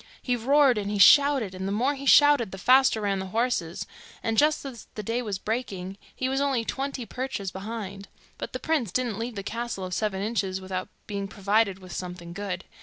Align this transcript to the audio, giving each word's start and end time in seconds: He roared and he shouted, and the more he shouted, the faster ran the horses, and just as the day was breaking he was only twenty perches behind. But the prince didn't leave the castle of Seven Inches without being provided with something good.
He 0.19 0.35
roared 0.35 0.79
and 0.79 0.89
he 0.89 0.97
shouted, 0.97 1.53
and 1.53 1.67
the 1.67 1.71
more 1.71 1.93
he 1.93 2.07
shouted, 2.07 2.51
the 2.51 2.57
faster 2.57 3.01
ran 3.01 3.19
the 3.19 3.27
horses, 3.27 3.85
and 4.23 4.35
just 4.35 4.65
as 4.65 4.87
the 4.95 5.03
day 5.03 5.21
was 5.21 5.37
breaking 5.37 5.95
he 6.15 6.27
was 6.27 6.41
only 6.41 6.65
twenty 6.65 7.05
perches 7.05 7.51
behind. 7.51 8.07
But 8.39 8.51
the 8.53 8.59
prince 8.59 8.91
didn't 8.91 9.19
leave 9.19 9.35
the 9.35 9.43
castle 9.43 9.83
of 9.85 9.93
Seven 9.93 10.23
Inches 10.23 10.59
without 10.59 10.89
being 11.05 11.27
provided 11.27 11.77
with 11.77 11.91
something 11.91 12.33
good. 12.33 12.63